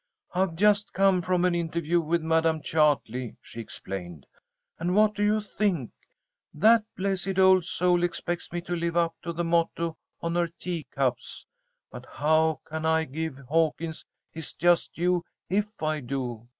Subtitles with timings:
[0.33, 4.25] "I've just come from an interview with Madam Chartley," she explained.
[4.79, 5.91] "And what do you think?
[6.55, 11.45] That blessed old soul expects me to live up to the motto on her teacups!
[11.91, 16.47] But how can I give Hawkins his just due if I do?